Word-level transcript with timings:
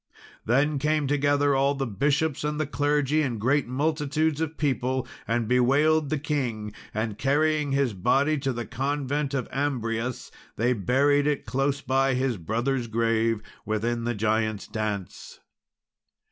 Then 0.45 0.79
came 0.79 1.05
together 1.05 1.55
all 1.55 1.75
the 1.75 1.85
bishops 1.85 2.43
and 2.43 2.59
the 2.59 2.65
clergy, 2.65 3.21
and 3.21 3.39
great 3.39 3.67
multitudes 3.67 4.41
of 4.41 4.57
people, 4.57 5.07
and 5.27 5.47
bewailed 5.47 6.09
the 6.09 6.17
king; 6.17 6.73
and 6.91 7.19
carrying 7.19 7.71
his 7.71 7.93
body 7.93 8.39
to 8.39 8.51
the 8.51 8.65
convent 8.65 9.35
of 9.35 9.47
Ambrius, 9.51 10.31
they 10.55 10.73
buried 10.73 11.27
it 11.27 11.45
close 11.45 11.81
by 11.81 12.15
his 12.15 12.37
brother's 12.37 12.87
grave, 12.87 13.43
within 13.63 14.03
the 14.05 14.15
"Giants' 14.15 14.65
Dance." 14.67 15.39